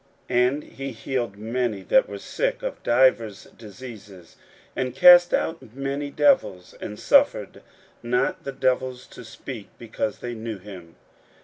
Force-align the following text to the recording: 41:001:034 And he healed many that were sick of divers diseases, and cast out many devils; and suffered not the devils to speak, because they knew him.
41:001:034 0.31 0.39
And 0.47 0.63
he 0.63 0.91
healed 0.93 1.37
many 1.37 1.83
that 1.83 2.09
were 2.09 2.17
sick 2.17 2.63
of 2.63 2.81
divers 2.81 3.43
diseases, 3.55 4.35
and 4.75 4.95
cast 4.95 5.31
out 5.31 5.75
many 5.75 6.09
devils; 6.09 6.73
and 6.81 6.99
suffered 6.99 7.61
not 8.01 8.43
the 8.43 8.51
devils 8.51 9.05
to 9.05 9.23
speak, 9.23 9.69
because 9.77 10.17
they 10.17 10.33
knew 10.33 10.57
him. 10.57 10.95